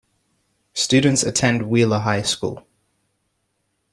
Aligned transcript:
Students 0.73 1.21
attend 1.21 1.69
Wheeler 1.69 1.99
High 1.99 2.23
School. 2.23 2.65